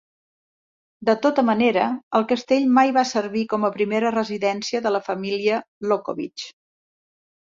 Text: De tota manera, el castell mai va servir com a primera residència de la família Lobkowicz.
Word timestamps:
De 1.09 1.13
tota 1.25 1.43
manera, 1.49 1.83
el 2.19 2.25
castell 2.31 2.65
mai 2.77 2.93
va 2.95 3.03
servir 3.09 3.43
com 3.51 3.67
a 3.69 3.71
primera 3.77 4.11
residència 4.15 4.83
de 4.87 4.93
la 4.97 5.01
família 5.09 5.63
Lobkowicz. 5.91 6.47